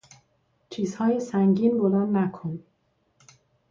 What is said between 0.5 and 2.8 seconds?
چیزهای سنگین بلند نکن!